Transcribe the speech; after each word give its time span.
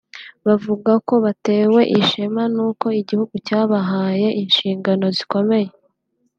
bavuga 0.45 0.91
ko 1.07 1.13
batewe 1.25 1.81
ishema 1.99 2.43
n’uko 2.55 2.85
igihugu 3.01 3.33
cyabahaye 3.47 4.27
inshingano 4.41 5.05
zikomeye 5.17 5.69